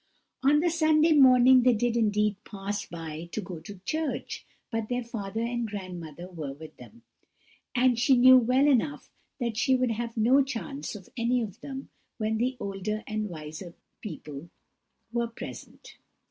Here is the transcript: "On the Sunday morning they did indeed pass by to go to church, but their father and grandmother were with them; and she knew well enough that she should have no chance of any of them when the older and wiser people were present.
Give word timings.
"On 0.41 0.61
the 0.61 0.71
Sunday 0.71 1.11
morning 1.13 1.61
they 1.61 1.75
did 1.75 1.95
indeed 1.95 2.43
pass 2.43 2.87
by 2.87 3.29
to 3.33 3.39
go 3.39 3.59
to 3.59 3.81
church, 3.85 4.43
but 4.71 4.89
their 4.89 5.03
father 5.03 5.41
and 5.41 5.67
grandmother 5.69 6.27
were 6.27 6.53
with 6.53 6.75
them; 6.77 7.03
and 7.75 7.99
she 7.99 8.17
knew 8.17 8.35
well 8.39 8.65
enough 8.67 9.11
that 9.39 9.57
she 9.57 9.77
should 9.77 9.91
have 9.91 10.17
no 10.17 10.43
chance 10.43 10.95
of 10.95 11.09
any 11.15 11.43
of 11.43 11.61
them 11.61 11.89
when 12.17 12.39
the 12.39 12.57
older 12.59 13.03
and 13.05 13.29
wiser 13.29 13.75
people 14.01 14.49
were 15.13 15.27
present. 15.27 15.97